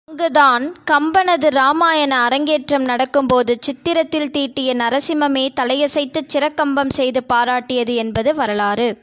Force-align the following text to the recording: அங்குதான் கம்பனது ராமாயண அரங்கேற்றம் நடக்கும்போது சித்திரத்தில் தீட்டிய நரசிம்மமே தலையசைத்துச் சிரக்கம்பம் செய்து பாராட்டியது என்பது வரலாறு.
அங்குதான் 0.09 0.63
கம்பனது 0.91 1.47
ராமாயண 1.49 2.13
அரங்கேற்றம் 2.19 2.83
நடக்கும்போது 2.83 3.57
சித்திரத்தில் 3.61 4.31
தீட்டிய 4.31 4.73
நரசிம்மமே 4.73 5.45
தலையசைத்துச் 5.55 6.31
சிரக்கம்பம் 6.33 6.89
செய்து 6.89 7.23
பாராட்டியது 7.29 7.95
என்பது 7.95 8.35
வரலாறு. 8.35 8.87